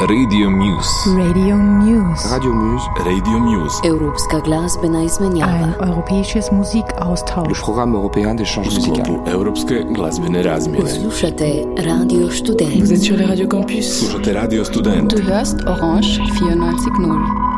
[0.00, 1.10] Radio Muse.
[1.16, 2.28] Radio Muse.
[2.28, 2.84] Radio Muse.
[2.98, 3.80] Radio Muse.
[3.84, 5.52] Europska glazbena izmenjava.
[5.52, 6.50] Ein europäisches
[7.48, 9.18] Le programme européen d'échange U musical.
[9.26, 10.88] Europske glazbene razmjene.
[10.88, 12.80] Slušate Radio Student.
[12.80, 13.98] Vous êtes sur les radios campus.
[13.98, 15.14] Slušate Radio Student.
[15.16, 17.56] Du hörst Orange 94.0.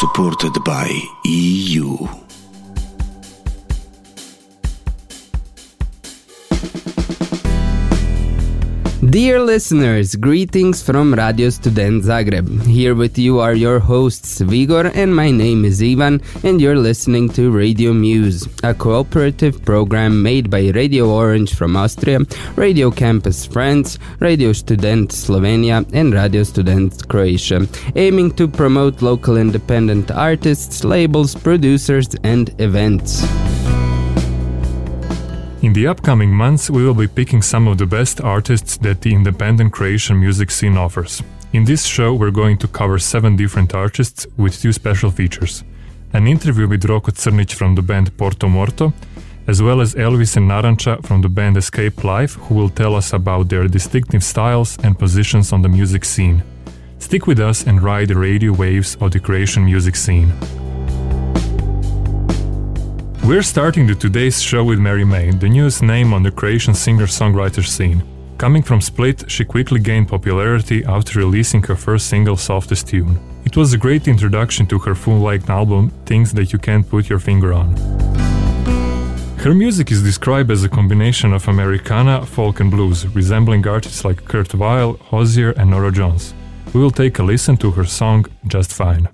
[0.00, 0.88] supported by
[1.24, 2.25] EU.
[9.16, 12.66] Dear listeners, greetings from Radio Student Zagreb.
[12.66, 17.30] Here with you are your hosts Vigor and my name is Ivan, and you're listening
[17.30, 22.18] to Radio Muse, a cooperative program made by Radio Orange from Austria,
[22.56, 30.10] Radio Campus France, Radio Student Slovenia, and Radio Student Croatia, aiming to promote local independent
[30.10, 33.24] artists, labels, producers, and events.
[35.66, 39.12] In the upcoming months, we will be picking some of the best artists that the
[39.12, 41.24] independent Croatian music scene offers.
[41.52, 45.64] In this show, we're going to cover seven different artists with two special features
[46.12, 48.92] an interview with Roko Crnic from the band Porto Morto,
[49.48, 53.12] as well as Elvis and Narancha from the band Escape Life, who will tell us
[53.12, 56.44] about their distinctive styles and positions on the music scene.
[57.00, 60.32] Stick with us and ride the radio waves of the Croatian music scene.
[63.26, 67.66] We're starting the today's show with Mary May, the newest name on the Croatian singer-songwriter
[67.66, 68.04] scene.
[68.38, 73.18] Coming from Split, she quickly gained popularity after releasing her first single Softest Tune.
[73.44, 77.18] It was a great introduction to her full-length album Things That You Can't Put Your
[77.18, 77.74] Finger On.
[79.38, 84.24] Her music is described as a combination of Americana, folk and blues, resembling artists like
[84.24, 86.32] Kurt Weill, Hozier and Norah Jones.
[86.72, 89.08] We will take a listen to her song Just Fine.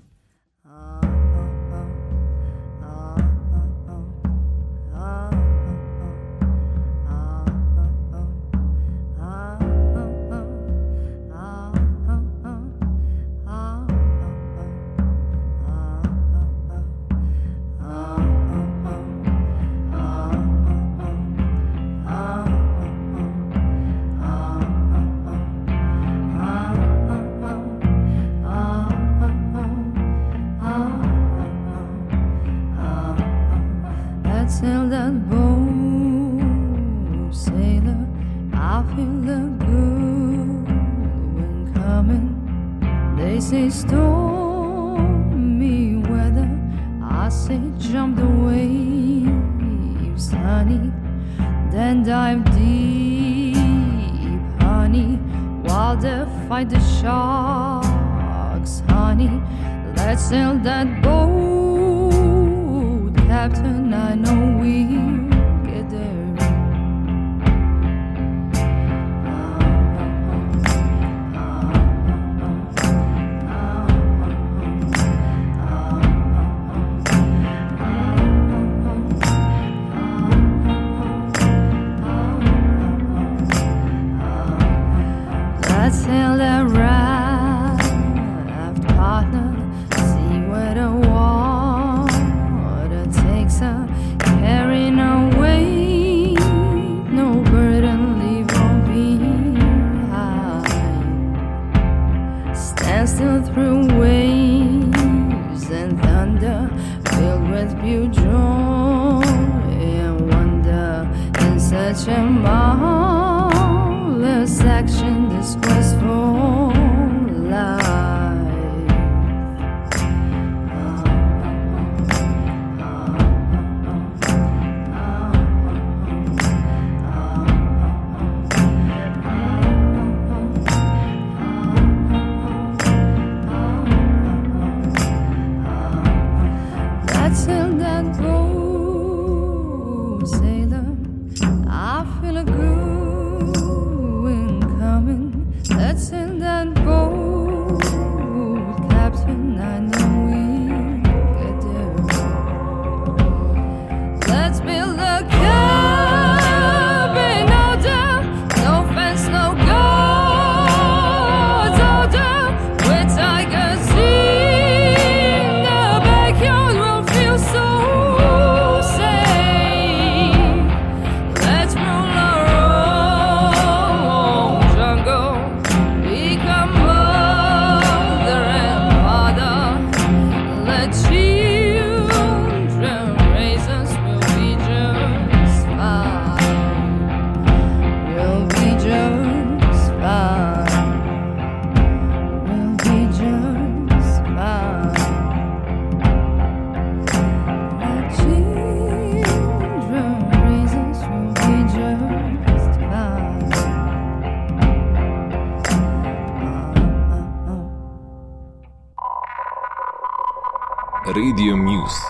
[211.83, 212.01] Muse.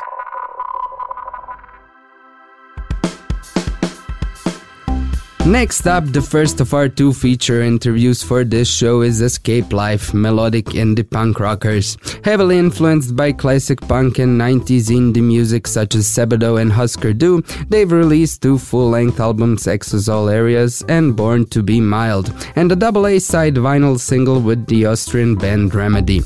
[5.46, 10.14] Next up, the first of our two feature interviews for this show is Escape Life,
[10.14, 11.98] melodic indie punk rockers.
[12.24, 17.42] Heavily influenced by classic punk and 90s indie music such as Sebadoh and Husker Du,
[17.68, 23.06] they've released two full-length albums, Exosol Areas and Born to Be Mild, and a double
[23.06, 26.24] A-side vinyl single with the Austrian band Remedy.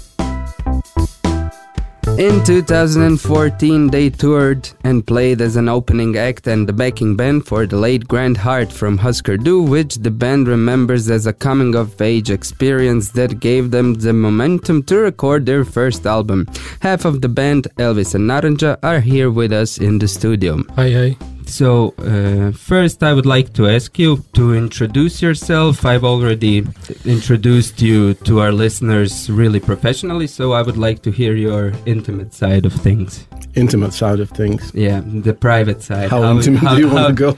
[2.15, 7.67] In 2014, they toured and played as an opening act and the backing band for
[7.67, 12.01] the late Grant Hart from Husker Du, which the band remembers as a coming of
[12.01, 16.47] age experience that gave them the momentum to record their first album.
[16.79, 20.63] Half of the band, Elvis and Naranja, are here with us in the studio.
[20.75, 21.36] Hi, hi.
[21.47, 25.85] So, uh, first, I would like to ask you to introduce yourself.
[25.85, 26.65] I've already
[27.05, 32.33] introduced you to our listeners really professionally, so I would like to hear your intimate
[32.33, 33.25] side of things.
[33.55, 34.71] Intimate side of things.
[34.75, 36.09] Yeah, the private side.
[36.09, 37.37] How, intimate how- do you how- want to go?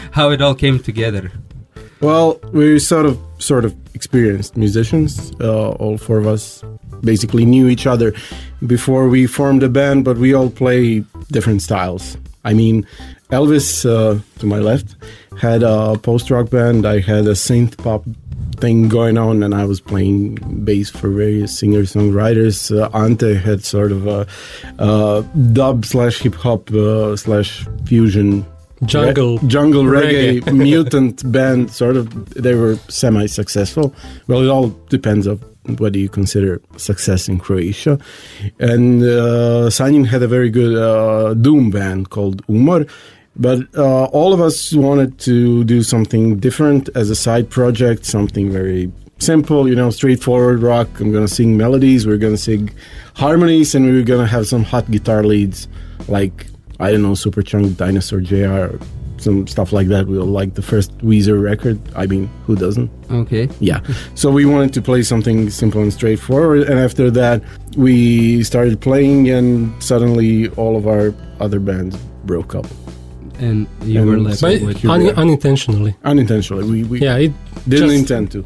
[0.12, 1.30] how it all came together.
[2.00, 5.32] Well, we're sort of sort of experienced musicians.
[5.40, 6.62] Uh, all four of us
[7.02, 8.14] basically knew each other
[8.66, 12.16] before we formed a band, but we all play different styles.
[12.46, 12.86] I mean,
[13.34, 14.94] Elvis uh, to my left
[15.40, 16.86] had a post rock band.
[16.86, 18.04] I had a synth pop
[18.60, 22.56] thing going on, and I was playing bass for various singer songwriters.
[22.70, 24.26] Uh, Ante had sort of a
[24.78, 25.22] uh,
[25.52, 28.46] dub slash hip hop uh, slash fusion
[28.84, 29.38] Jungle.
[29.38, 30.52] Re- jungle reggae, reggae.
[30.70, 33.94] mutant band sort of they were semi successful
[34.26, 35.36] well it all depends on
[35.78, 37.98] whether you consider success in croatia
[38.58, 42.84] and uh, Sanjin had a very good uh, doom band called umar
[43.36, 48.50] but uh, all of us wanted to do something different as a side project something
[48.50, 52.70] very simple you know straightforward rock i'm gonna sing melodies we're gonna sing
[53.14, 55.68] harmonies and we we're gonna have some hot guitar leads
[56.08, 56.46] like
[56.80, 58.76] I don't know, Superchunk, Dinosaur JR,
[59.18, 60.06] some stuff like that.
[60.06, 61.78] We like the first Weezer record.
[61.94, 62.90] I mean, who doesn't?
[63.10, 63.48] Okay.
[63.60, 63.80] Yeah.
[64.14, 66.62] so we wanted to play something simple and straightforward.
[66.62, 67.42] And after that,
[67.76, 72.66] we started playing, and suddenly all of our other bands broke up
[73.48, 74.84] And you And were left But with.
[74.94, 75.92] un- unintentionally.
[76.12, 76.64] unintentionally.
[76.72, 77.32] We, we Yeah, it
[77.68, 78.38] didn't just, intend to.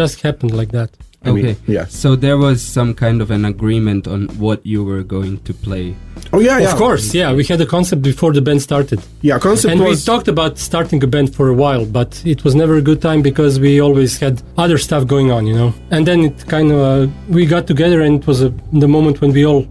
[0.00, 0.90] just happened like that.
[1.26, 1.56] I mean, Okay.
[1.76, 1.86] yeah.
[2.02, 5.86] So there was some kind of an agreement on what you were going to play.
[6.34, 6.70] Oh yeah, yeah.
[6.72, 7.32] Of course, yeah.
[7.38, 9.00] We had a concept before the band started.
[9.22, 12.54] Yeah, concept and we talked about starting a band for a while, but it was
[12.54, 14.34] never a good time because we always had
[14.64, 15.72] other stuff going on, you know.
[15.90, 17.06] And then it kind of uh,
[17.36, 18.50] we got together, and it was a,
[18.82, 19.64] the moment when we all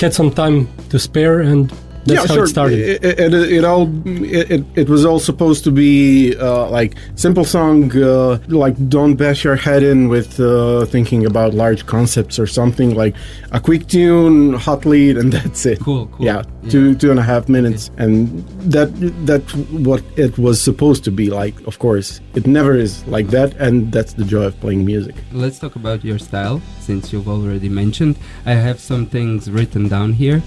[0.00, 1.72] had some time to spare, and
[2.06, 2.44] that's yeah, how sure.
[2.44, 2.78] it started.
[2.78, 6.94] It, it, it, it all it, it, it was all supposed to be uh, like
[7.16, 12.38] simple song, uh, like don't bash your head in with uh, thinking about large concepts
[12.38, 12.94] or something.
[12.94, 13.16] Like
[13.50, 15.80] a quick tune, hot lead, and that's it.
[15.80, 16.24] Cool, cool.
[16.24, 18.88] Yeah, two two and a half minutes, and that
[19.26, 19.52] that's
[19.88, 21.54] what it was supposed to be like.
[21.66, 25.16] Of course, it never is like that, and that's the joy of playing music.
[25.32, 28.16] Let's talk about your style, since you've already mentioned.
[28.44, 30.40] I have some things written down here,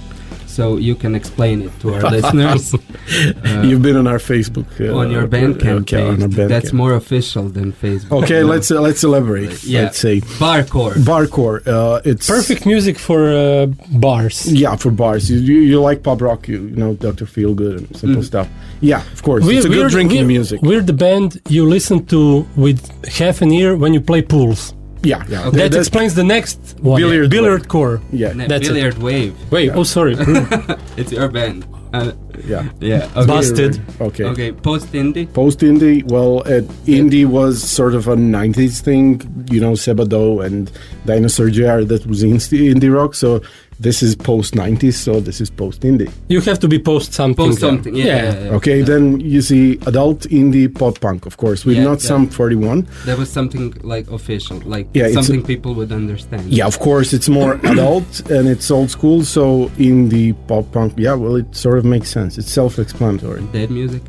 [0.48, 2.74] so you can explain it to our listeners.
[2.74, 6.24] Uh, You've been on our Facebook uh, on your Bandcamp okay, on page.
[6.24, 6.50] our Bandcamp.
[6.50, 8.24] That's more official than Facebook.
[8.24, 9.64] Okay, let's uh, let's elaborate.
[9.64, 9.84] Yeah.
[9.84, 10.94] Let's say Barcore.
[10.94, 11.66] barcore.
[11.68, 14.52] Uh, it's Perfect music for uh, bars.
[14.52, 15.30] Yeah, for bars.
[15.30, 17.26] You, you, you like pop rock, you, you know, Dr.
[17.26, 18.48] Feelgood and simple stuff.
[18.82, 19.46] Yeah, of course.
[19.48, 20.62] it's a good drinking we're, music.
[20.62, 24.74] We're the band you listen to with half an ear when you play pools.
[25.02, 25.48] Yeah, yeah.
[25.48, 25.58] Okay.
[25.58, 27.00] that That's- explains the next one.
[27.02, 28.02] Billiard Billiard core.
[28.12, 28.74] yeah, Ne- That's it.
[28.74, 29.34] Billiard Wave.
[29.52, 30.16] Wait, oh sorry.
[30.98, 31.66] It's your band.
[31.94, 32.12] Uh,
[32.46, 32.70] yeah.
[32.80, 33.10] yeah.
[33.16, 33.26] Okay.
[33.26, 33.82] Busted.
[34.00, 34.24] Okay.
[34.26, 34.52] Okay.
[34.52, 35.26] Post indie.
[35.34, 40.72] Post indie, well, uh, indie was sort of a 90s thing, you know, Sebadoh and
[41.06, 43.16] Dinosaur JR, that was in- indie rock.
[43.16, 43.42] So
[43.80, 46.12] this is post 90s, so this is post indie.
[46.28, 47.46] You have to be post something.
[47.48, 47.96] Post something.
[47.96, 48.06] Yeah.
[48.06, 48.16] Yeah.
[48.34, 48.50] yeah, yeah.
[48.58, 52.28] Okay, then you see adult indie pop punk, of course, with Yeah, not that- Sum
[52.28, 52.86] 41.
[53.06, 56.52] That was something like official, like Yeah, something a- people would understand.
[56.52, 59.24] Yeah, of course, it's more adult and it's old school.
[59.24, 62.38] So indie pop punk, yeah, well, it sort of makes sense.
[62.38, 63.44] It's self-explanatory.
[63.54, 64.02] Dead music.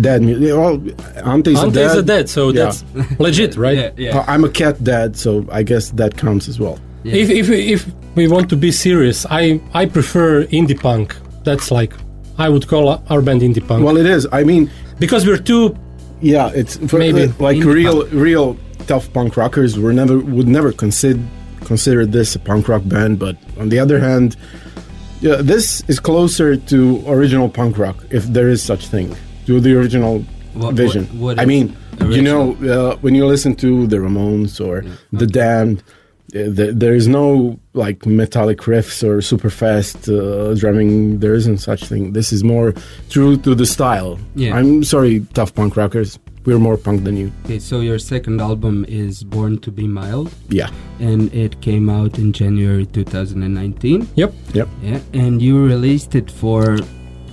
[0.00, 0.56] Dead music.
[0.56, 0.78] Well,
[1.26, 1.86] Ante's a Ante dad.
[1.90, 2.64] is a dead, so Yeah.
[2.64, 2.84] that's
[3.18, 3.76] legit, right?
[3.82, 3.90] Yeah.
[3.96, 4.18] Yeah.
[4.20, 6.78] Uh, I'm a cat dad, so I guess that counts as well.
[7.04, 7.14] Yeah.
[7.14, 11.16] If, if if we want to be serious, I I prefer indie punk.
[11.44, 11.92] That's like
[12.38, 14.26] I would call our band indie punk Well, it is.
[14.32, 15.74] I mean, because we're too.
[16.20, 17.26] yeah, it's for, Maybe.
[17.38, 18.56] like Indie real, real
[18.86, 19.78] tough punk rockers.
[19.78, 21.20] Were never would never consider
[21.64, 23.18] consider this a punk rock band.
[23.18, 24.36] But on the other hand,
[25.20, 29.14] yeah, this is closer to original punk rock, if there is such thing,
[29.46, 31.04] to the original What- vision.
[31.06, 31.76] what- what I mean,
[32.08, 35.82] you know, uh, when you listen to the Ramones or the Damned,
[36.32, 41.18] there is no like metallic riffs or super fast uh, drumming.
[41.20, 42.12] There isn't such thing.
[42.12, 42.72] This is more
[43.10, 44.18] true to the style.
[44.34, 44.56] Yeah.
[44.56, 46.18] I'm sorry, tough punk rockers.
[46.44, 47.30] We're more punk than you.
[47.44, 50.70] Okay, so your second album is Born to Be Mild, Yeah.
[50.98, 54.08] and it came out in January 2019.
[54.16, 54.34] Yep.
[54.52, 54.68] Yep.
[54.82, 56.78] Yeah, and you released it for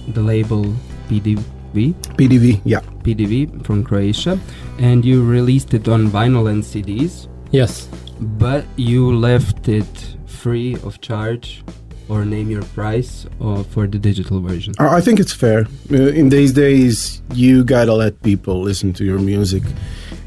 [0.10, 0.64] the label
[1.10, 2.62] PDV, PDV.
[2.66, 2.82] Yeah.
[3.02, 4.38] PDV from Croatia,
[4.78, 7.88] and you released it on vinyl and CDs, Yes.
[8.20, 11.64] But you left it free of charge
[12.10, 14.74] or name your price or for the digital version.
[14.80, 15.68] I think it's fair.
[15.92, 19.64] Uh, in these days, you gotta let people listen to your music.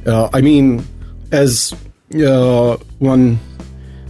[0.07, 0.85] Uh, I mean,
[1.33, 1.75] as
[2.15, 3.39] uh, one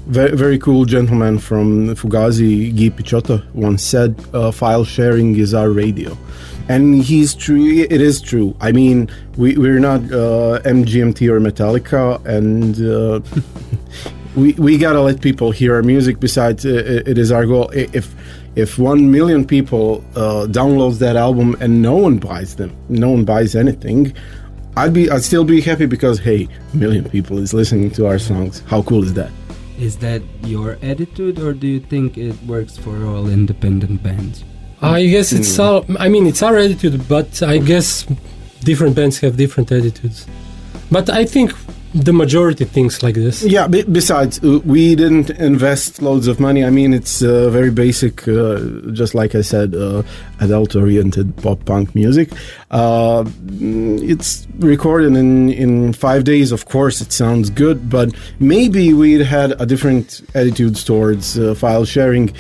[0.07, 5.71] very, very cool gentleman from Fugazi, Guy Picciotto, once said, uh, file sharing is our
[5.71, 6.17] radio.
[6.69, 7.65] And he's true.
[7.67, 8.57] It is true.
[8.61, 13.21] I mean, we, we're not uh, MGMT or Metallica, and uh,
[14.35, 16.21] we, we gotta let people hear our music.
[16.21, 17.71] Besides, uh, it it is our goal.
[17.71, 18.15] If
[18.57, 23.25] if one million people uh, downloads that album and no one buys them, no one
[23.25, 24.15] buys anything,
[24.77, 28.19] I'd be I'd still be happy because hey, a million people is listening to our
[28.19, 28.61] songs.
[28.67, 29.31] How cool is that?
[29.79, 34.45] Is that your attitude, or do you think it works for all independent bands?
[34.81, 35.85] I guess it's all.
[35.99, 38.05] I mean, it's our attitude, but I guess
[38.65, 40.27] different bands have different attitudes.
[40.91, 41.53] But I think
[41.95, 43.43] the majority thinks like this.
[43.43, 43.69] Yeah.
[43.69, 46.65] Be- besides, uh, we didn't invest loads of money.
[46.65, 48.61] I mean, it's uh, very basic, uh,
[48.93, 50.03] just like I said, uh,
[50.41, 52.31] adult-oriented pop punk music.
[52.71, 56.53] Uh, mm, it's recorded in in five days.
[56.53, 61.85] Of course, it sounds good, but maybe we'd had a different attitudes towards uh, file
[61.85, 62.35] sharing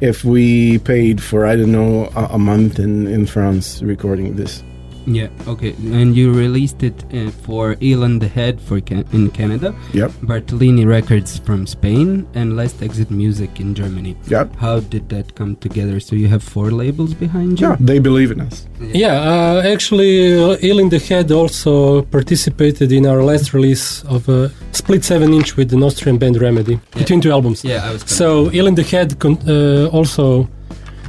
[0.00, 4.62] if we paid for I don't know a, a month in in France recording this.
[5.06, 5.72] Yeah, okay.
[5.92, 10.10] And you released it uh, for Ill in the Head for Can- in Canada, Yep.
[10.22, 14.16] Bartolini Records from Spain, and Last Exit Music in Germany.
[14.28, 14.56] Yep.
[14.56, 16.00] How did that come together?
[16.00, 17.68] So you have four labels behind you?
[17.68, 18.66] Yeah, they believe in us.
[18.80, 24.28] Yeah, uh, actually, uh, Ill in the Head also participated in our last release of
[24.28, 27.62] a split 7 inch with the Austrian band Remedy between two albums.
[27.64, 28.02] Yeah, I was.
[28.02, 30.48] So, Ill in the Head con- uh, also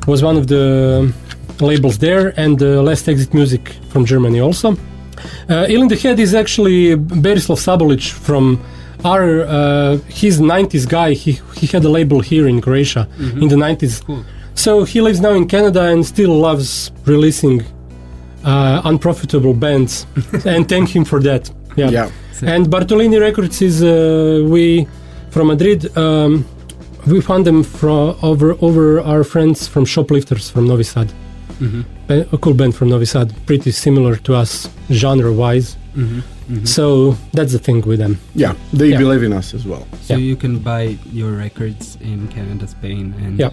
[0.08, 1.12] was one of the
[1.62, 4.76] labels there, and uh, Last Exit Music from Germany also.
[5.50, 8.60] Uh, Ill in the Head is actually Berislav Sabolic from
[9.04, 11.14] our, uh, he's 90s guy.
[11.14, 14.06] He, he had a label here in Croatia in the 90s.
[14.06, 14.24] Cool.
[14.56, 17.64] So he lives now in Canada and still loves releasing
[18.44, 20.06] uh, unprofitable bands,
[20.46, 21.52] and thank him for that.
[21.76, 21.90] Yeah.
[21.90, 22.10] Yeah.
[22.44, 24.88] And Bartolini Records is uh, we
[25.30, 25.96] from Madrid.
[25.98, 26.46] Um,
[27.06, 31.12] we found them from over over our friends from Shoplifters from Novi Sad.
[31.60, 31.84] Mhm.
[32.08, 35.76] Ba- A cool band from Novi Sad, pretty similar to us genre wise.
[35.96, 36.22] Mhm,
[36.52, 36.68] mhm.
[36.68, 38.18] So that's the thing with them.
[38.36, 39.00] Yeah, they Yeah.
[39.00, 39.86] believe in us as well.
[40.02, 40.20] So Yeah.
[40.30, 43.50] you can buy your records in Canada, Spain, and Yeah.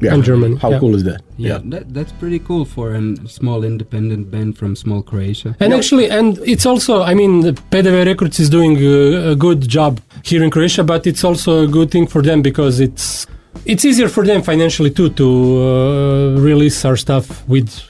[0.00, 0.12] Yeah.
[0.14, 0.80] And Germany, How yeah.
[0.80, 1.20] cool is that?
[1.38, 5.54] Yeah, That, that's pretty cool for a small independent band from small Croatia.
[5.60, 9.60] And actually, and it's also, I mean, the PDV Records is doing a, a good
[9.68, 13.26] job here in Croatia, but it's also a good thing for them because it's
[13.64, 17.82] it's easier for them financially too to uh, release our stuff with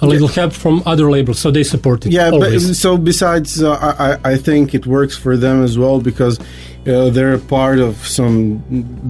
[0.00, 2.12] a little help from other labels, so they support it.
[2.12, 6.00] Yeah, but so besides, uh, I, I I think it works for them as well
[6.00, 6.38] because
[6.86, 8.58] uh, they're part of some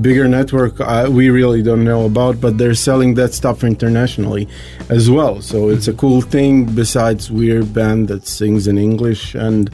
[0.00, 4.46] bigger network uh, we really don't know about, but they're selling that stuff internationally
[4.88, 5.40] as well.
[5.40, 6.66] So it's a cool thing.
[6.66, 9.70] Besides, we're a band that sings in English, and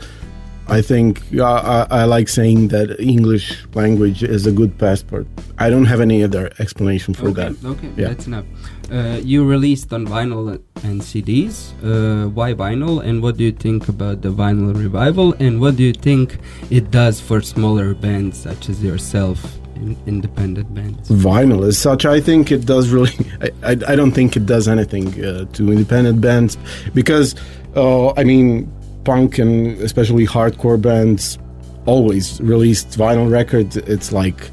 [0.71, 5.27] I think uh, I, I like saying that English language is a good passport.
[5.59, 7.65] I don't have any other explanation for okay, that.
[7.65, 8.09] okay, Yeah.
[8.09, 8.45] that's enough.
[8.91, 11.73] Uh, you released on vinyl and CDs.
[11.83, 13.03] Uh, why vinyl?
[13.05, 15.35] And what do you think about the vinyl revival?
[15.39, 16.39] And what do you think
[16.71, 19.39] it does for smaller bands such as yourself,
[19.77, 21.09] in, independent bands?
[21.09, 24.69] vinyl as such i think it does really i, I, I don't think it does
[24.69, 26.59] anything uh, to independent bands
[26.93, 27.35] because
[27.77, 28.71] uh, i mean
[29.05, 31.39] punk and especially hardcore bands
[31.87, 34.51] always released vinyl records it's like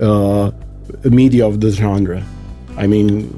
[0.00, 0.50] uh,
[1.04, 2.22] a media of the genre
[2.76, 3.28] i mean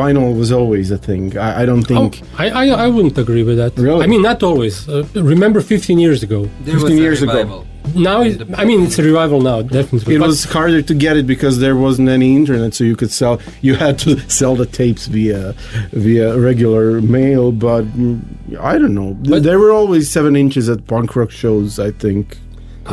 [0.00, 3.42] vinyl was always a thing i, I don't Oh, think I, I, I wouldn't agree
[3.42, 3.76] with that.
[3.76, 4.02] Really?
[4.04, 4.88] I mean, not always.
[4.88, 6.48] Uh, remember 15 years ago.
[6.64, 7.66] There was 15 a years ago.
[7.84, 8.00] Revival.
[8.02, 10.14] Now, it, I mean, it's a revival now, definitely.
[10.14, 13.10] it But- was harder to get it because there wasn't any internet, so you could
[13.10, 13.40] sell.
[13.60, 15.54] You had to sell the tapes via
[15.92, 17.52] via regular mail.
[17.52, 18.20] But mm,
[18.60, 19.14] I don't know.
[19.22, 21.78] Th- But- there were always seven inches at punk rock shows.
[21.78, 22.38] I think.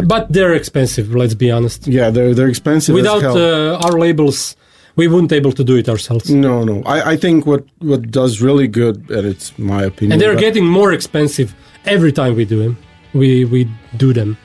[0.05, 1.87] but they're expensive, let's be honest.
[1.87, 2.93] Yeah, they're they're expensive.
[2.95, 3.37] as Without hell.
[3.37, 4.55] uh, our labels,
[4.95, 6.29] we wouldn't able to do it ourselves.
[6.29, 6.83] no, no.
[6.85, 10.11] I, I think what what does really good, and it's my opinion.
[10.13, 11.55] and they're getting more expensive
[11.85, 12.77] every time we do them.
[13.13, 13.67] We we
[13.97, 14.37] do them.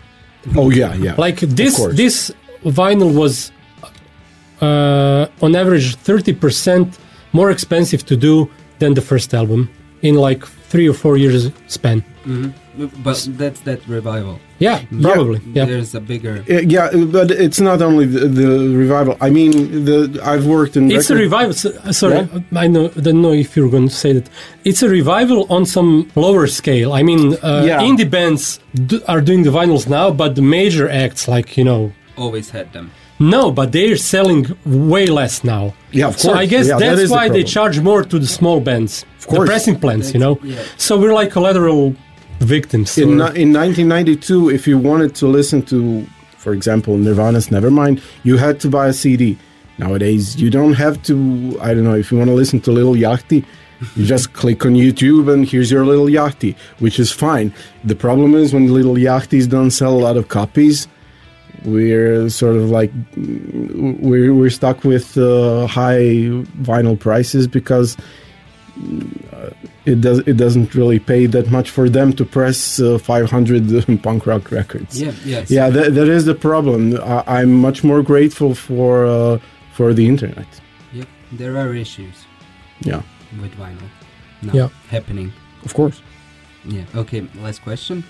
[0.57, 1.15] Oh yeah, yeah.
[1.17, 2.33] Like this this
[2.65, 3.53] vinyl was
[4.61, 6.99] uh, on average 30%
[7.33, 9.69] more expensive to do than the first album
[10.08, 11.99] in like three or four years span.
[12.26, 12.52] Mhm.
[13.06, 14.37] But that's that revival.
[14.58, 15.40] Yeah, probably.
[15.56, 15.66] Yeah.
[15.70, 16.34] There's a bigger.
[16.50, 18.49] Uh, yeah, but it's not only the, the
[18.84, 19.14] revival.
[19.20, 19.50] I mean,
[19.88, 19.96] the
[20.32, 20.90] I've worked in.
[20.90, 21.50] It's a revival.
[21.54, 22.20] s- uh, Sorry,
[22.64, 24.26] I know, don't know if you're going to say that.
[24.64, 26.90] It's a revival on some lower scale.
[27.00, 27.87] I mean, uh, Yeah.
[27.88, 28.42] indie bands
[28.90, 32.66] do, are doing the vinyls now, but the major acts, like you know, Always had
[32.73, 32.90] them.
[33.18, 35.73] No, but they're selling way less now.
[35.92, 36.23] Yeah, of course.
[36.23, 39.04] So I guess Yeah, that that's the why they charge more to the small bands,
[39.21, 39.49] the course.
[39.49, 40.12] pressing plants.
[40.12, 40.62] You know, yeah.
[40.76, 41.94] so we're like collateral
[42.40, 42.99] victims.
[42.99, 46.04] in, or- in 1992 if you wanted to listen to
[46.37, 49.38] for example nirvana's nevermind you had to buy a cd
[49.78, 52.94] nowadays you don't have to i don't know if you want to listen to little
[52.94, 53.44] yachty
[53.97, 57.54] you just click on youtube and here's your little yachty which is fine
[57.85, 60.87] the problem is when little yachties don't sell a lot of copies
[61.64, 66.04] we're sort of like we're, we're stuck with uh, high
[66.62, 67.97] vinyl prices because
[69.87, 74.26] it does it doesn't really pay that much for them to press uh, 500 punk
[74.26, 75.00] rock records.
[75.00, 75.50] Yeah, yes.
[75.50, 76.99] yeah, that, that is the problem.
[77.00, 79.38] I, I'm much more grateful for uh,
[79.73, 80.47] for the internet.
[80.92, 81.09] Yep.
[81.33, 82.25] There are issues
[82.80, 83.02] Yeah,
[83.40, 83.88] with vinyl.
[84.42, 84.68] now Yeah.
[84.90, 85.33] Happening.
[85.64, 86.00] of course.
[86.64, 86.85] Yeah.
[86.94, 87.26] Okay.
[87.42, 88.04] Last question.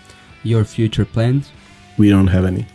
[0.45, 1.51] Your future plans?
[1.99, 2.67] We don't have any.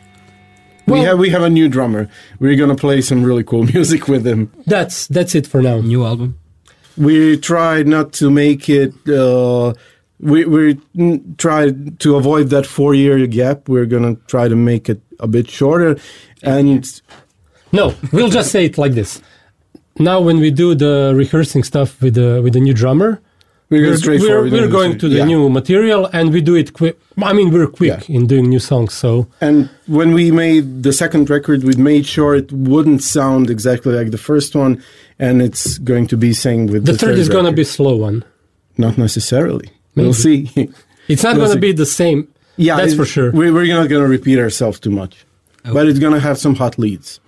[0.89, 2.10] We have we have a new drummer.
[2.39, 4.51] We're gonna play some really cool music with him.
[4.65, 5.79] that's that's it for now.
[5.81, 6.38] New album?
[6.98, 8.93] We tried not to make it.
[9.08, 9.74] Uh,
[10.19, 10.77] we we
[11.38, 13.69] tried to avoid that four year gap.
[13.69, 15.97] We're gonna try to make it a bit shorter,
[16.43, 16.84] and
[17.71, 19.21] No, we'll just say it like this.
[19.97, 23.21] Now, when we do the rehearsing stuff with the with the new drummer,
[23.69, 25.25] we're, we're, gonna straight we're, forward we're going to the yeah.
[25.25, 26.99] new material and we do it quick.
[27.21, 28.15] I mean, we're quick Yeah.
[28.15, 28.93] in doing new songs.
[28.93, 33.93] So And when we made the second record, we made sure it wouldn't sound exactly
[33.93, 34.82] like the first one,
[35.19, 37.95] and it's going to be same with the, the, third is going to be slow
[37.97, 38.23] one.
[38.77, 39.69] not necessarily.
[39.95, 40.49] We'll see.
[41.10, 42.27] It's not We'll going to be the same.
[42.55, 43.32] yeah, that's for sure.
[43.32, 45.25] We, we're not going to repeat ourselves too much,
[45.63, 47.19] but it's going to have some hot leads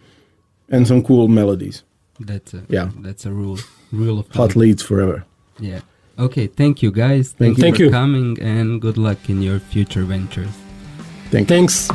[0.69, 1.84] and some cool melodies.
[2.19, 2.91] That's a Yeah.
[2.99, 3.58] That's a rule.
[3.91, 4.62] Rule of Hot thumb.
[4.62, 5.25] leads forever.
[5.60, 5.82] Yeah.
[6.19, 6.47] Okay.
[6.47, 7.32] Thank you, guys.
[7.32, 7.63] Thank Thank, you.
[7.63, 7.89] you Thank for you.
[7.91, 10.54] coming, and good luck in your future ventures.
[11.30, 11.56] Thank you.
[11.56, 11.89] Thanks.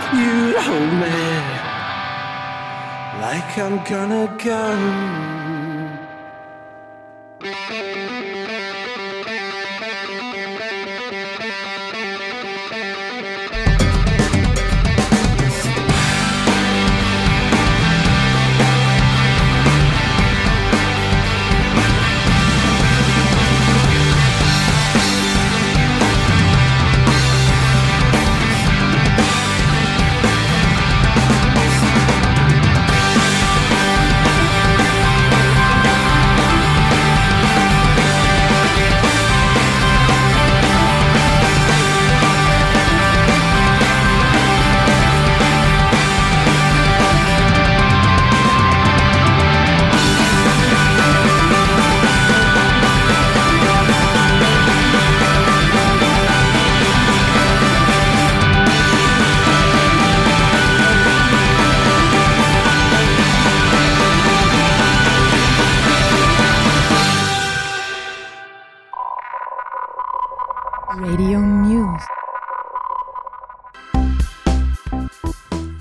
[0.00, 1.10] Just you to hold me.
[3.20, 5.59] Like I'm gonna go.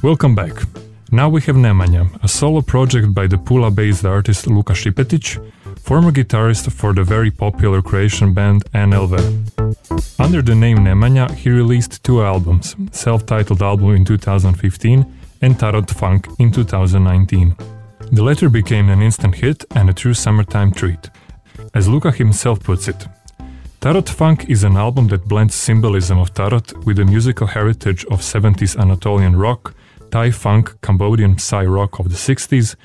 [0.02, 0.54] Welcome back.
[1.12, 6.72] Now we have Nemanja, a solo project by the Pula-based artist Luka Šipetic, former guitarist
[6.72, 9.20] for the very popular Croatian band NLV.
[10.18, 15.06] Under the name Nemanja, he released two albums, self-titled album in 2015
[15.42, 17.58] and Tarot Funk in 2019.
[18.14, 21.10] The latter became an instant hit and a true summertime treat.
[21.74, 23.06] As Luka himself puts it,
[23.82, 28.22] Tarot Funk is an album that blends symbolism of tarot with the musical heritage of
[28.22, 29.74] 70s Anatolian rock,
[30.12, 32.76] Thai funk, Cambodian Psy rock of the 60s,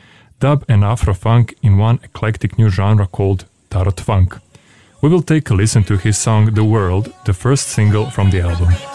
[0.41, 4.39] dub and Afro funk in one eclectic new genre called Tarot Funk.
[5.01, 8.41] We will take a listen to his song The World, the first single from the
[8.41, 8.94] album.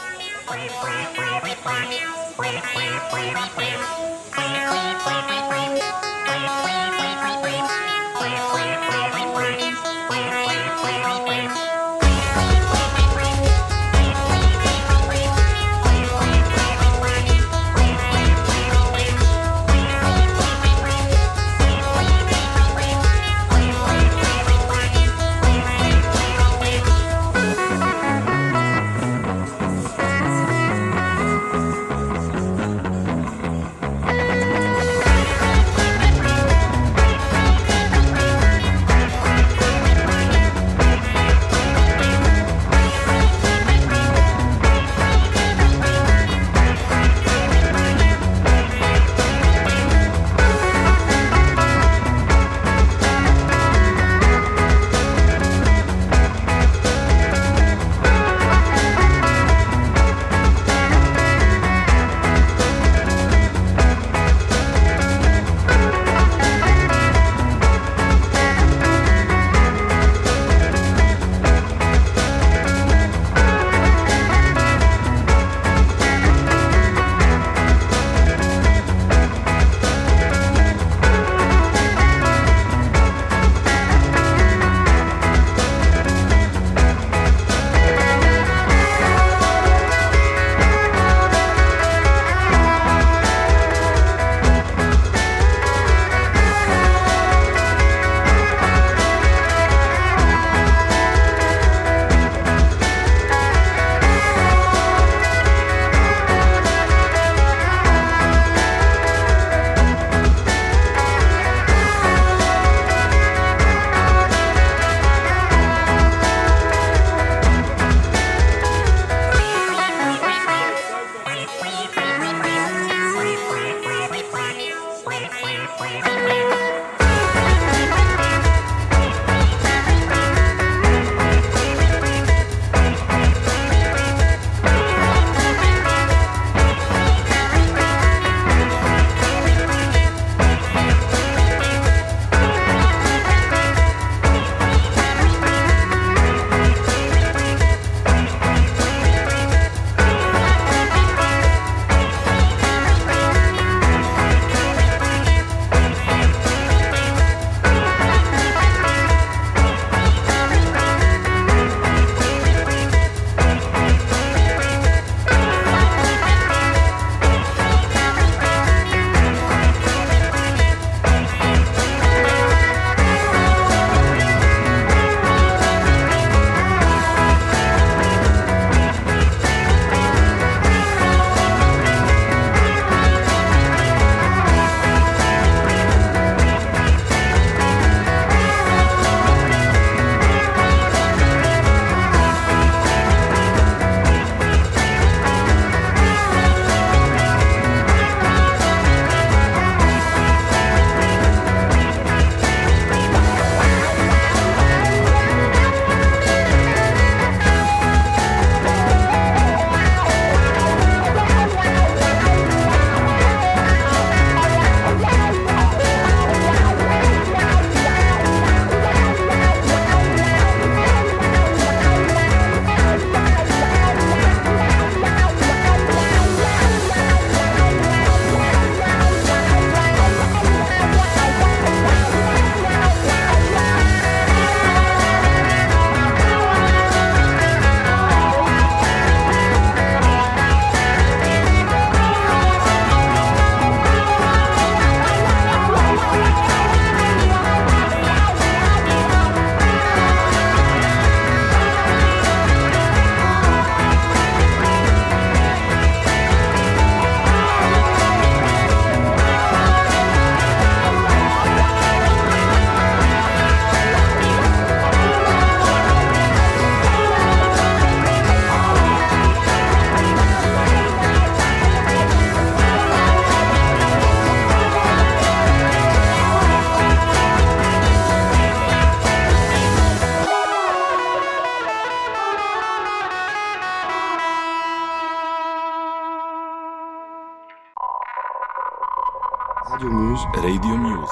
[290.43, 291.09] Radio Muse.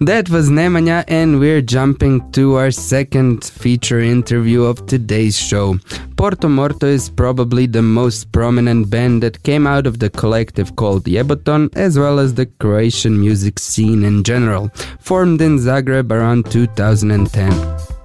[0.00, 5.78] That was Nemanja, and we're jumping to our second feature interview of today's show.
[6.16, 11.04] Porto Morto is probably the most prominent band that came out of the collective called
[11.04, 14.68] Jeboton, as well as the Croatian music scene in general,
[15.00, 17.95] formed in Zagreb around 2010.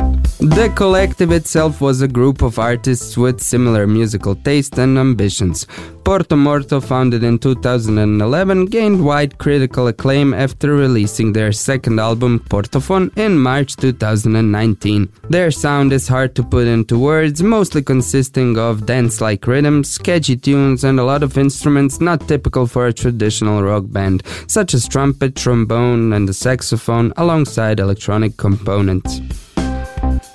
[0.41, 5.67] The collective itself was a group of artists with similar musical taste and ambitions.
[6.03, 13.15] Porto Morto, founded in 2011, gained wide critical acclaim after releasing their second album, Portofon,
[13.19, 15.07] in March 2019.
[15.29, 20.37] Their sound is hard to put into words, mostly consisting of dance like rhythms, catchy
[20.37, 24.87] tunes, and a lot of instruments not typical for a traditional rock band, such as
[24.87, 29.21] trumpet, trombone, and the saxophone, alongside electronic components.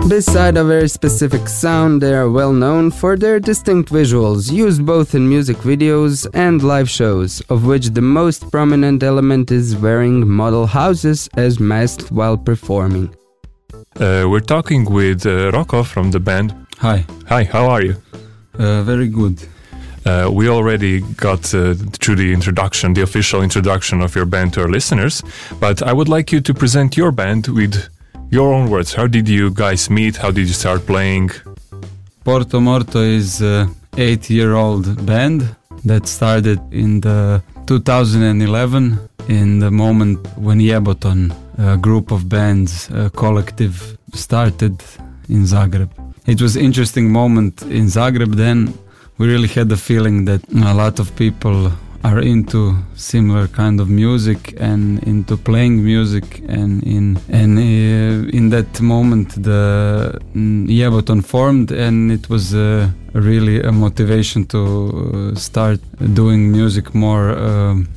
[0.09, 5.17] Beside a very specific sound, they are well known for their distinct visuals, used both
[5.17, 10.67] in music videos and live shows, of which the most prominent element is wearing model
[10.67, 13.13] houses as masks while performing.
[13.97, 16.55] Uh, we're talking with uh, Rocco from the band.
[16.79, 17.05] Hi.
[17.29, 17.97] Hi, how are you?
[18.57, 19.43] Uh, very good.
[20.05, 24.61] Uh, we already got uh, through the introduction, the official introduction of your band to
[24.63, 25.21] our listeners,
[25.59, 27.89] but I would like you to present your band with
[28.31, 28.95] your own words.
[28.95, 30.17] How did you guys meet?
[30.17, 31.31] How did you start playing?
[32.25, 40.61] Porto Morto is a eight-year-old band that started in the 2011 in the moment when
[40.61, 44.83] Jeboton, a group of bands, a collective, started
[45.29, 45.91] in Zagreb.
[46.27, 48.75] It was interesting moment in Zagreb then.
[49.19, 51.71] We really had the feeling that a lot of people
[52.07, 52.61] are into
[52.95, 56.25] similar kind of music and into playing music
[56.59, 57.05] and in
[57.41, 59.63] and uh, in that moment the
[60.35, 65.81] mm, Jeboton formed and it was uh, really a motivation to uh, start
[66.21, 67.89] doing music more um,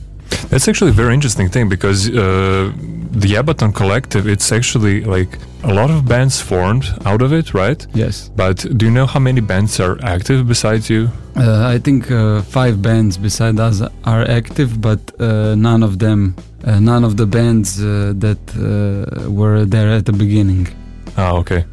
[0.50, 2.72] That's actually a very interesting thing because uh,
[3.12, 7.86] the Jeboton Collective, it's actually like a lot of bands formed out of it, right?
[7.94, 8.32] Yes.
[8.36, 11.10] But do you know how many bands are active besides you?
[11.36, 16.36] Uh, I think uh, five bands beside us are active, but uh, none of them,
[16.64, 20.68] uh, none of the bands uh, that uh, were there at the beginning.
[21.18, 21.66] Ah, okay.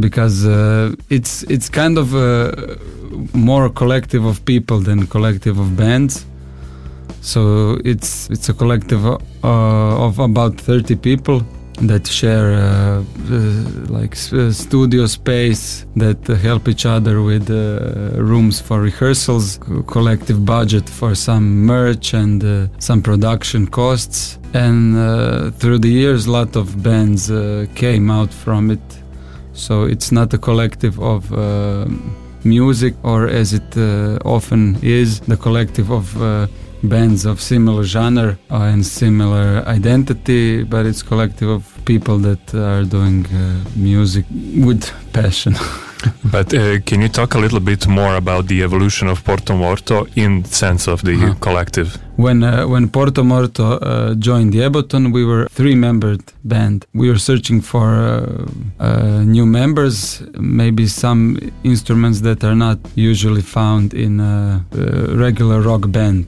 [0.00, 2.78] Because uh, it's it's kind of a
[3.32, 6.26] more collective of people than collective of bands.
[7.20, 11.42] So it's it's a collective uh, of about thirty people
[11.82, 13.42] that share uh, uh,
[13.88, 20.44] like uh, studio space that help each other with uh, rooms for rehearsals co- collective
[20.44, 24.38] budget for some merch and some production costs.
[24.54, 24.94] And
[25.60, 27.30] through the years a lot of bands
[27.74, 28.80] came out from it.
[29.52, 31.30] So it's not a collective of
[32.44, 33.76] music or as it
[34.24, 36.16] often is the collective of
[36.82, 42.84] bands of similar genre uh, and similar identity but it's collective of people that are
[42.84, 44.24] doing uh, music
[44.66, 45.54] with passion
[46.30, 50.06] But uh, can you talk a little bit more about the evolution of Porto Morto
[50.14, 51.34] in sense of the Uh-huh.
[51.40, 51.88] collective?
[52.16, 56.86] When uh, when Porto Morto uh, joined Jeboton, we were three-membered band.
[56.94, 58.46] We were searching for uh,
[58.78, 65.60] uh, new members, maybe some instruments that are not usually found in a, uh regular
[65.70, 66.24] rock band.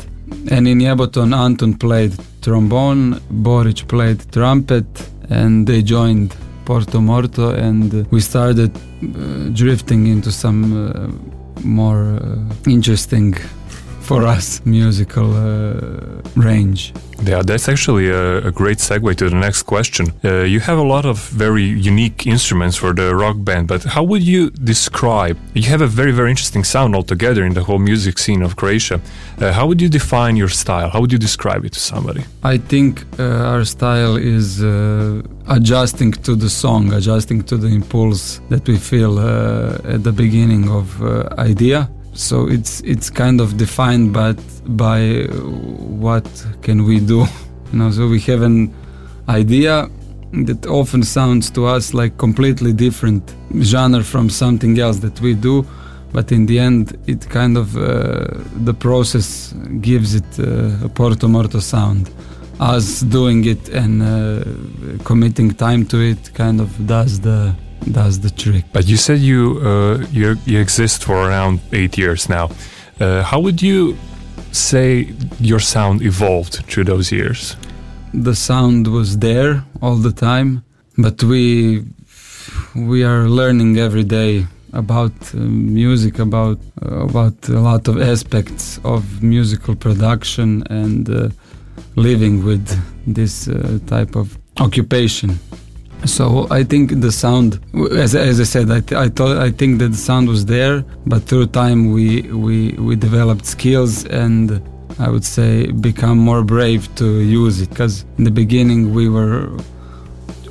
[0.50, 4.86] And in Jeboton, Anton played trombone, Boric played trumpet,
[5.28, 12.70] and they joined Porto Morto, and we started uh, drifting into some uh, more uh,
[12.70, 13.34] interesting
[14.10, 16.92] for us musical uh, range.
[17.30, 20.04] Yeah, that's actually a, a great segue to the next question.
[20.24, 24.02] Uh, you have a lot of very unique instruments for the rock band, but how
[24.10, 25.36] would you describe?
[25.54, 28.96] You have a very, very interesting sound altogether in the whole music scene of Croatia.
[28.98, 30.88] Uh, how would you define your style?
[30.92, 32.22] How would you describe it to somebody?
[32.54, 35.22] I think uh, our style is uh,
[35.56, 40.68] adjusting to the song, adjusting to the impulse that we feel uh, at the beginning
[40.68, 41.88] of uh, idea.
[42.20, 44.34] So it's it's kind of defined by
[44.66, 45.26] by
[46.08, 46.28] what
[46.62, 47.20] can we do,
[47.72, 47.90] you know.
[47.90, 48.74] So we have an
[49.28, 49.88] idea
[50.32, 55.66] that often sounds to us like completely different genre from something else that we do
[56.12, 58.26] but in the end it kind of uh,
[58.64, 62.10] the process gives it uh, a porto morto sound
[62.60, 64.44] us doing it and uh,
[65.04, 67.54] committing time to it kind of does the
[67.92, 72.28] does the trick But you said you uh, you, you exist for around eight years
[72.28, 72.50] now.
[73.00, 73.96] Uh, how would you
[74.52, 77.56] say your sound evolved through those years?
[78.12, 80.62] the sound was there all the time
[80.98, 81.84] but we
[82.74, 88.80] we are learning every day about uh, music about uh, about a lot of aspects
[88.84, 91.28] of musical production and uh,
[91.96, 92.66] living with
[93.06, 95.38] this uh, type of occupation.
[96.06, 97.60] So I think the sound,
[97.92, 100.82] as, as I said, I, th- I thought I think that the sound was there,
[101.06, 104.62] but through time we we we developed skills and
[104.98, 107.68] I would say become more brave to use it.
[107.70, 109.50] Because in the beginning we were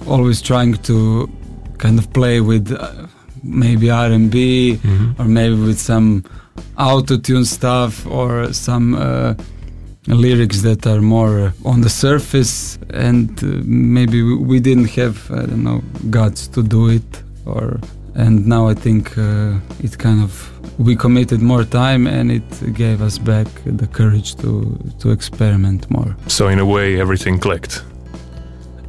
[0.07, 1.27] always trying to
[1.77, 3.07] kind of play with uh,
[3.43, 4.79] maybe R&B
[5.19, 6.23] or maybe with some
[6.77, 9.33] auto-tune stuff or some uh,
[10.07, 15.45] lyrics that are more on the surface and uh, maybe we- we didn't have I
[15.45, 17.79] don't know guts to do it or
[18.15, 20.31] and now I think uh, it kind of
[20.77, 26.15] we committed more time and it gave us back the courage to to experiment more.
[26.27, 27.83] So in a way, everything clicked.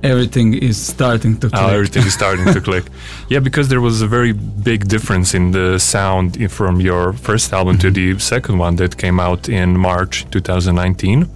[0.02, 1.62] Everything is starting to click.
[1.62, 2.84] Oh, everything is starting to click.
[3.28, 7.78] Yeah, because there was a very big difference in the sound from your first album
[7.78, 11.28] to the second one that came out in March 2019.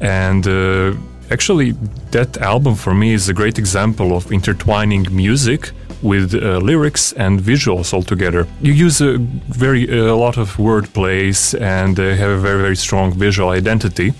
[0.00, 0.94] And uh,
[1.30, 1.72] actually,
[2.12, 5.72] that album for me is a great example of intertwining music
[6.02, 8.46] with uh, lyrics and visuals all together.
[8.62, 12.76] You use a very a lot of word plays and uh, have a very very
[12.76, 14.14] strong visual identity.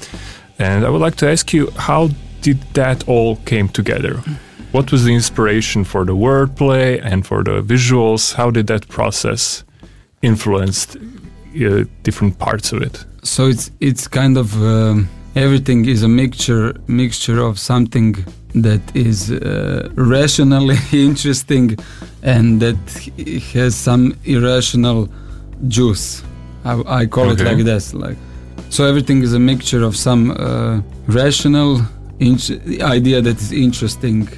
[0.58, 2.10] And I would like to ask you, how
[2.42, 4.22] did that all came together?
[4.72, 8.34] What was the inspiration for the wordplay and for the visuals?
[8.34, 9.64] How did that process
[10.22, 13.04] influenced uh, different parts of it?
[13.22, 18.16] so it's it's kind of um, everything is a mixture mixture of something
[18.54, 21.76] that is uh, rationally interesting
[22.22, 22.78] and that
[23.52, 25.08] has some irrational
[25.68, 26.22] juice
[26.64, 28.16] i, I call it like this like
[28.70, 31.80] so everything is a mixture of some uh, rational
[32.20, 34.28] int- idea that is interesting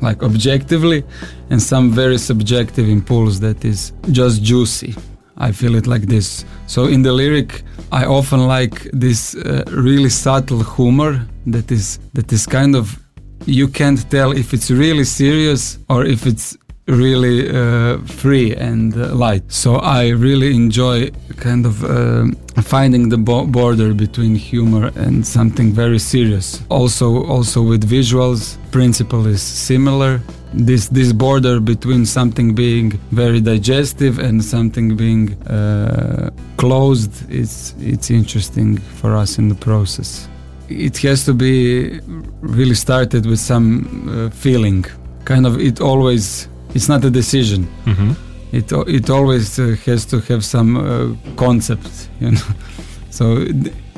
[0.00, 1.04] like objectively
[1.50, 4.94] and some very subjective impulse that is just juicy
[5.36, 6.44] I feel it like this.
[6.66, 12.32] So in the lyric, I often like this uh, really subtle humor that is that
[12.32, 12.98] is kind of
[13.46, 19.14] you can't tell if it's really serious or if it's really uh, free and uh,
[19.14, 19.50] light.
[19.50, 22.26] So I really enjoy kind of uh,
[22.62, 26.62] finding the bo- border between humor and something very serious.
[26.68, 30.20] Also, also with visuals, principle is similar.
[30.52, 38.08] This this border between something being very digestive and something being uh, closed is it's
[38.10, 40.28] interesting for us in the process.
[40.68, 42.00] It has to be
[42.40, 44.84] really started with some uh, feeling.
[45.24, 47.66] Kind of it always it's not a decision.
[47.84, 48.12] Mm-hmm.
[48.52, 52.48] It it always uh, has to have some uh, concept, you know.
[53.10, 53.46] so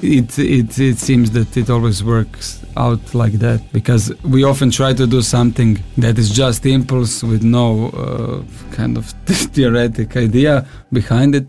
[0.02, 4.92] it, it it seems that it always works out like that because we often try
[4.92, 8.42] to do something that is just impulse with no uh,
[8.72, 11.48] kind of theoretic idea behind it,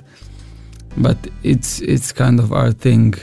[0.98, 3.16] but it's it's kind of our thing.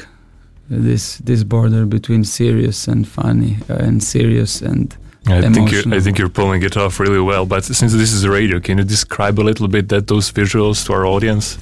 [0.70, 4.96] This this border between serious and funny uh, and serious and
[5.26, 7.46] I think you're, I think you're pulling it off really well.
[7.46, 10.92] But since this is radio, can you describe a little bit that those visuals to
[10.92, 11.58] our audience?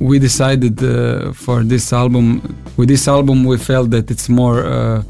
[0.00, 2.40] we decided uh, for this album
[2.76, 5.02] with this album we felt that it's more uh,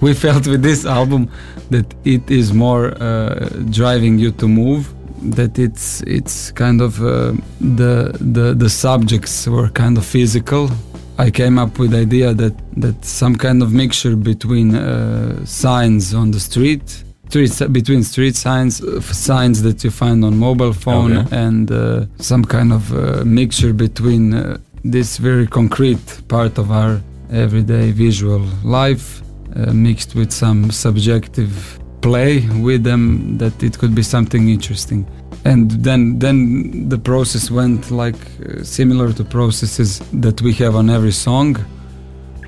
[0.00, 1.28] we felt with this album
[1.70, 7.32] that it is more uh, driving you to move that it's it's kind of uh,
[7.60, 10.70] the the the subjects were kind of physical
[11.18, 16.12] I came up with the idea that that some kind of mixture between uh, signs
[16.12, 21.16] on the street streets between street signs uh, signs that you find on mobile phone
[21.18, 21.36] Okay.
[21.46, 27.00] and uh, some kind of uh, mixture between uh, this very concrete part of our
[27.32, 29.06] everyday visual life
[29.56, 35.04] uh, mixed with some subjective play with them that it could be something interesting
[35.44, 40.88] and then then the process went like uh, similar to processes that we have on
[40.90, 41.56] every song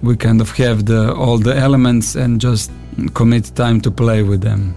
[0.03, 2.71] we kind of have the all the elements and just
[3.15, 4.75] commit time to play with them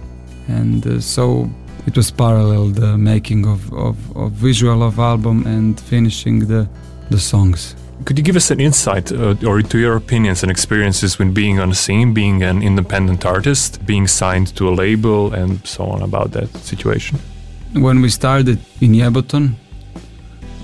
[0.48, 1.48] and uh, so
[1.86, 6.68] it was parallel the making of, of, of visual of album and finishing the
[7.10, 11.18] the songs Could you give us an insight uh, or to your opinions and experiences
[11.18, 15.64] when being on the scene, being an independent artist, being signed to a label, and
[15.64, 17.18] so on about that situation?
[17.74, 19.54] when we started in Jeboton,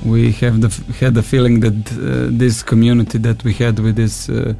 [0.04, 0.68] we have the
[1.00, 4.54] had the feeling that uh, this community that we had with this uh,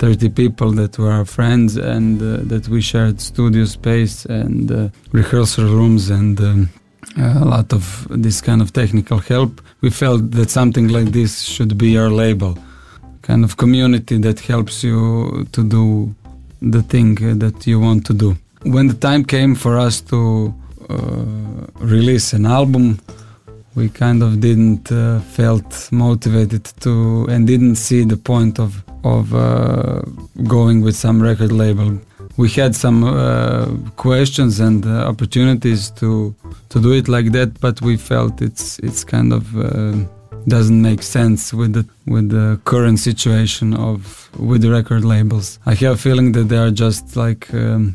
[0.00, 4.88] 30 people that were our friends and uh, that we shared studio space and uh,
[5.12, 6.70] rehearsal rooms and um,
[7.18, 9.60] a lot of this kind of technical help.
[9.82, 12.56] We felt that something like this should be our label
[13.20, 16.14] kind of community that helps you to do
[16.62, 18.36] the thing uh, that you want to do.
[18.62, 20.54] When the time came for us to
[20.88, 23.00] uh, release an album
[23.74, 29.34] we kind of didn't uh, felt motivated to and didn't see the point of of
[29.34, 30.02] uh,
[30.46, 31.98] going with some record label.
[32.36, 33.66] We had some uh,
[33.96, 36.34] questions and uh, opportunities to
[36.68, 40.04] to do it like that, but we felt it's it's kind of uh,
[40.46, 45.58] doesn't make sense with the with the current situation of with the record labels.
[45.66, 47.94] I have a feeling that they are just like um,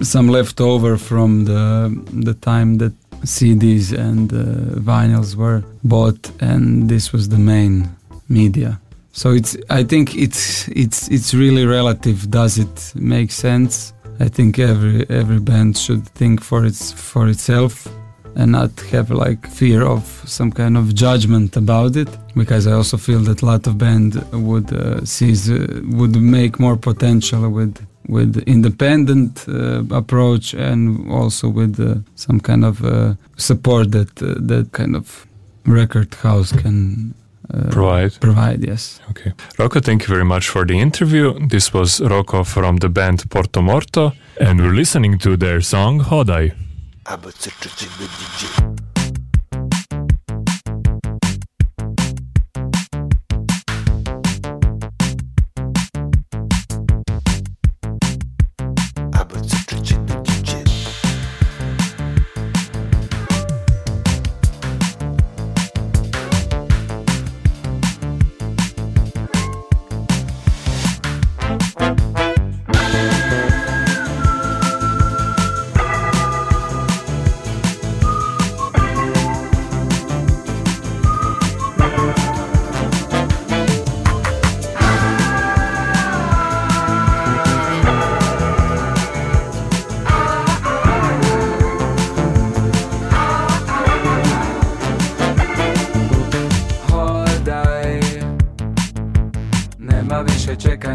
[0.00, 2.92] some leftover from the the time that
[3.24, 7.88] CDs and uh, vinyls were bought, and this was the main
[8.28, 8.80] media.
[9.12, 12.30] So it's I think it's it's it's really relative.
[12.30, 13.92] Does it make sense?
[14.20, 17.88] I think every every band should think for its for itself
[18.34, 22.96] and not have like fear of some kind of judgment about it because I also
[22.96, 27.76] feel that a lot of band would uh, seize uh, would make more potential with
[28.08, 34.34] with independent uh, approach and also with uh, some kind of uh, support that uh,
[34.48, 35.26] that kind of
[35.64, 37.14] record house can
[37.54, 38.12] uh, Provide.
[38.20, 39.32] provide yes Okay.
[39.58, 41.34] Rocco, thank you very much for the interview.
[41.48, 46.52] This was Rocco from the band Porto Morto, and we're listening to their song Hodai.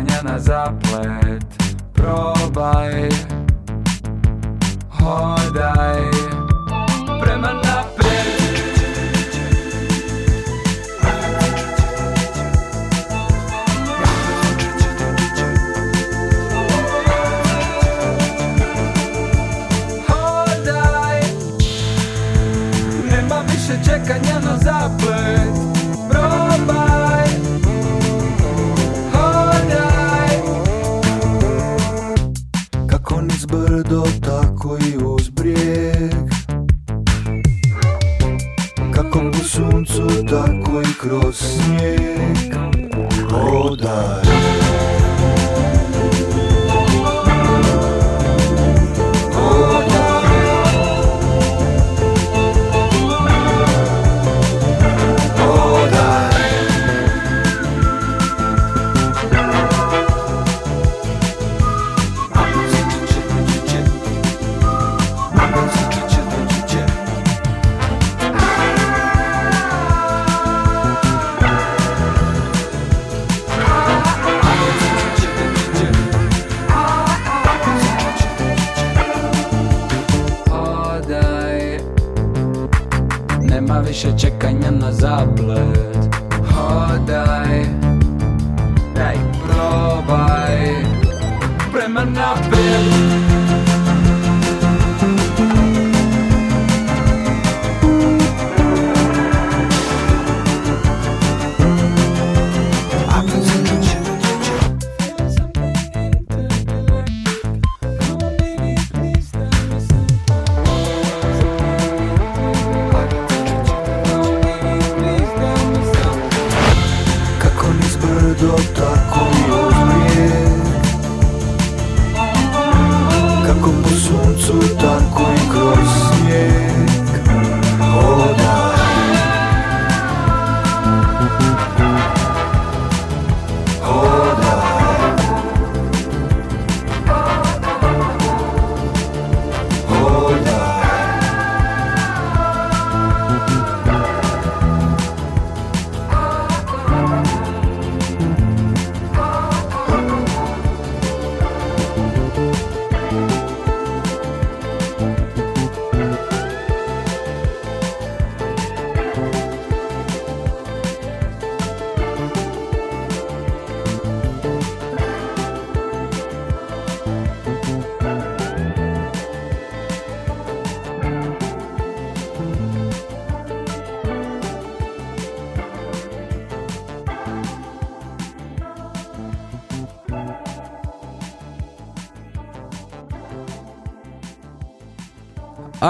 [0.02, 1.44] не на заплет.
[1.94, 3.10] Пробай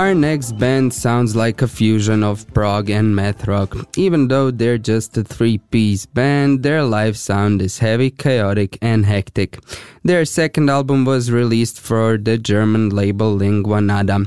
[0.07, 3.75] Our next band sounds like a fusion of prog and math rock.
[3.97, 9.05] Even though they're just a three piece band, their live sound is heavy, chaotic, and
[9.05, 9.59] hectic.
[10.05, 14.23] Their second album was released for the German label Lingua Nada.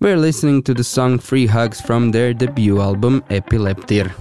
[0.00, 4.12] We're listening to the song Free Hugs from their debut album Epileptir.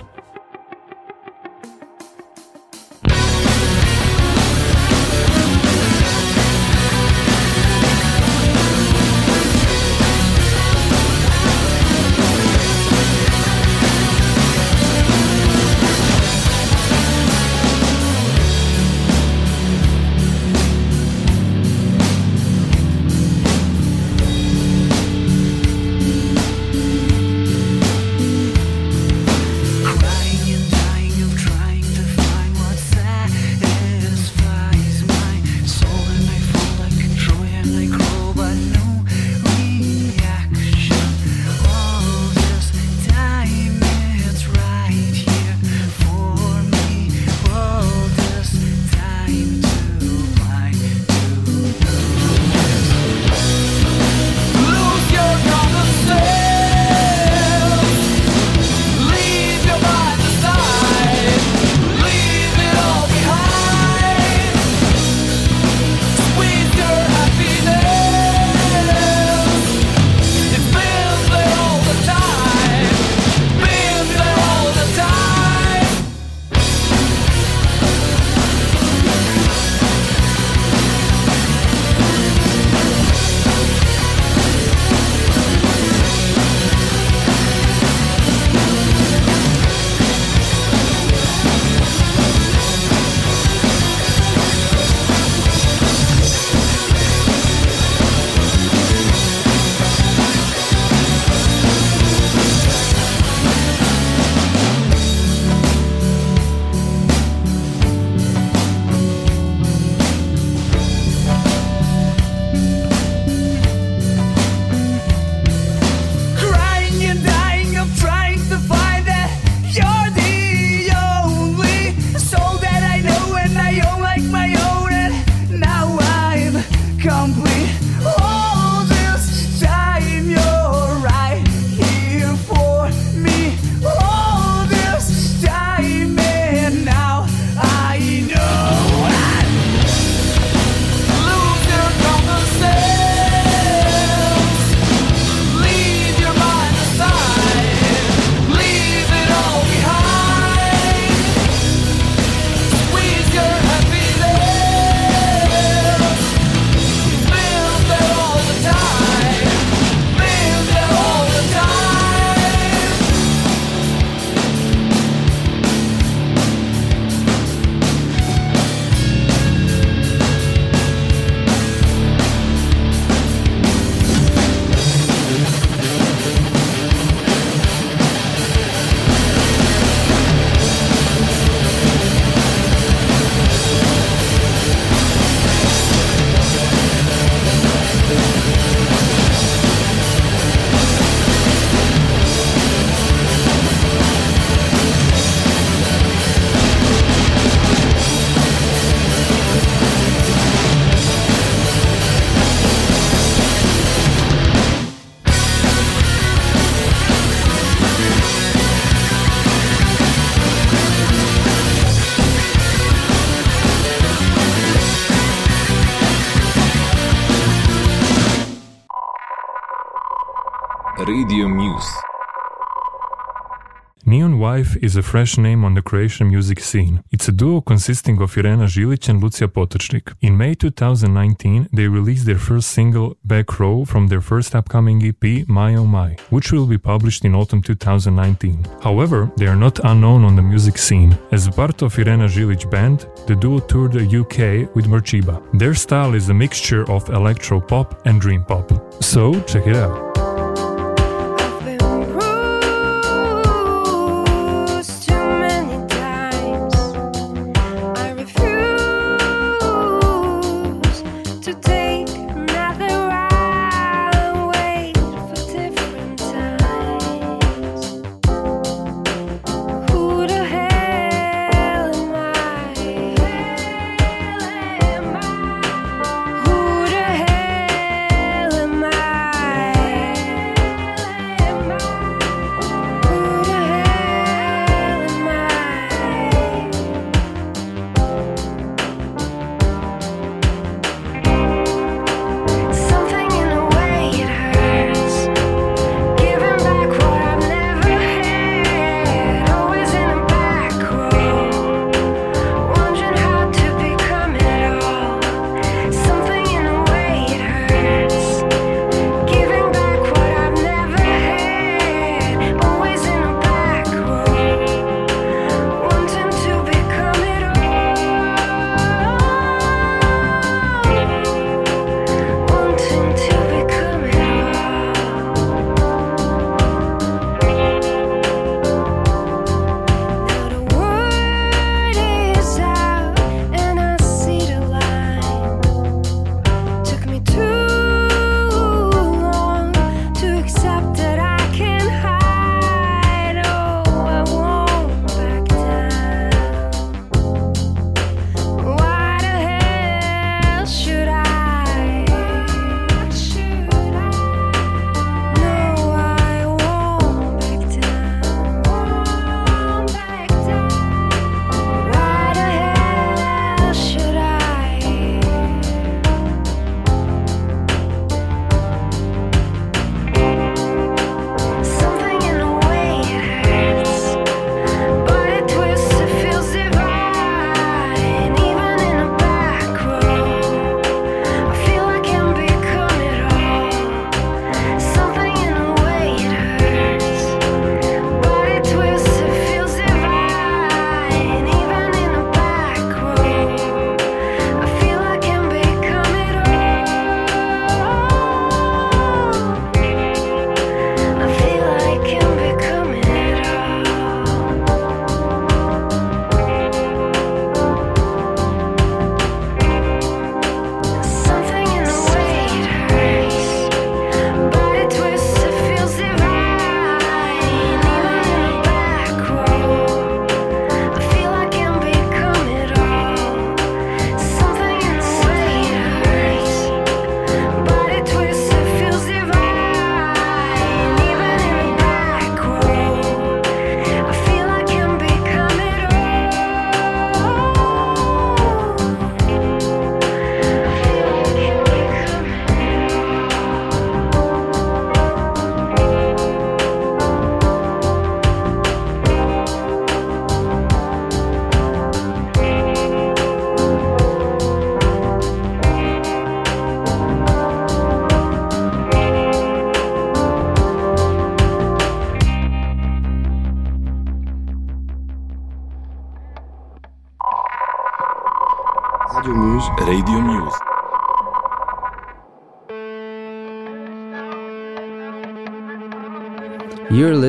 [224.12, 227.02] Neon Wife is a fresh name on the Croatian music scene.
[227.14, 230.12] It's a duo consisting of Irena Žilić and Lucia Potočnik.
[230.20, 235.48] In May 2019, they released their first single, Back Row, from their first upcoming EP,
[235.48, 238.66] My Oh My, which will be published in autumn 2019.
[238.84, 241.18] However, they are not unknown on the music scene.
[241.32, 245.42] As part of Irena Žilić band, the duo toured the UK with Merchiba.
[245.58, 248.74] Their style is a mixture of electro pop and dream pop.
[249.02, 250.31] So, check it out.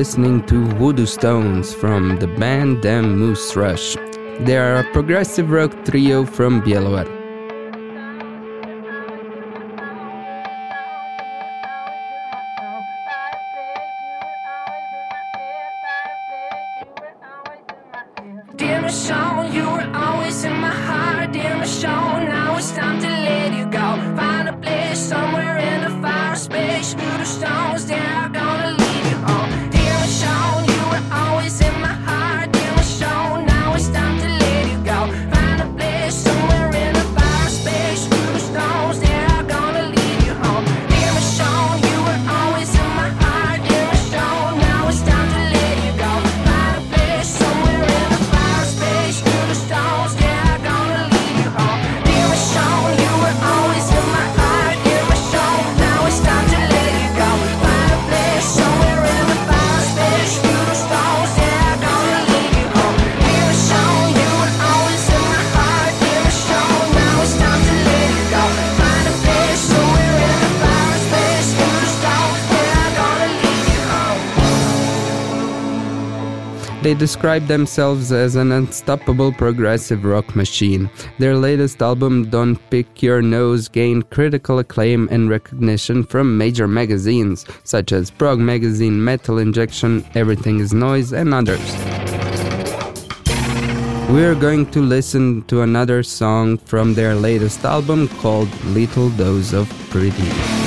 [0.03, 3.95] listening to Voodoo Stones from the band Damn Moose Rush.
[4.41, 7.02] They are a progressive rock trio from Bielorussia.
[76.93, 80.91] They describe themselves as an unstoppable progressive rock machine.
[81.17, 87.47] Their latest album, Don't Pick Your Nose, gained critical acclaim and recognition from major magazines
[87.63, 91.67] such as Prog Magazine, Metal Injection, Everything Is Noise, and others.
[94.07, 99.67] We're going to listen to another song from their latest album called Little Dose of
[99.89, 100.62] Pretty.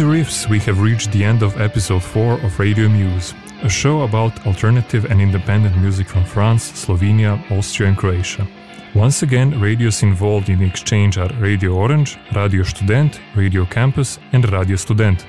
[0.00, 4.00] These riffs, we have reached the end of episode 4 of Radio Muse, a show
[4.00, 8.48] about alternative and independent music from France, Slovenia, Austria, and Croatia.
[8.94, 14.50] Once again, radios involved in the exchange are Radio Orange, Radio Student, Radio Campus, and
[14.50, 15.26] Radio Student.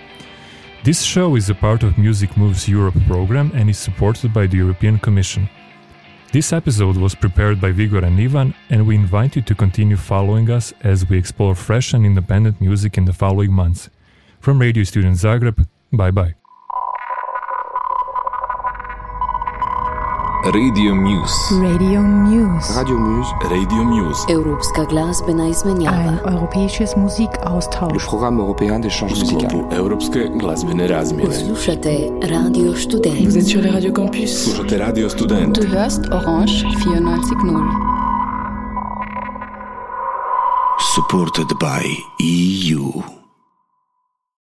[0.85, 4.57] This show is a part of Music Moves Europe program and is supported by the
[4.57, 5.49] European Commission.
[6.31, 10.49] This episode was prepared by Vigor and Ivan, and we invite you to continue following
[10.49, 13.89] us as we explore fresh and independent music in the following months.
[14.41, 15.55] From Radio Student Zagreb,
[15.91, 16.35] bye bye.
[20.43, 21.53] Radio Muse.
[21.61, 22.73] Radio Muse.
[22.75, 23.29] Radio Muse.
[23.43, 24.25] Radio Muse.
[24.29, 25.97] Evropska glasbena izmenjava.
[25.97, 27.93] Ein europäisches Musikaustausch.
[27.93, 29.77] Le programme européen d'échange U sklopu musical.
[29.79, 31.25] Europske glazbene razmjene.
[31.25, 31.97] Poslušate
[32.31, 33.19] Radio Student.
[33.25, 34.43] Vous êtes sur les radios campus.
[34.43, 35.55] Slušate Radio Student.
[35.61, 37.61] Du hörst Orange 94.0.
[40.95, 41.85] Supported by
[42.19, 43.20] EU.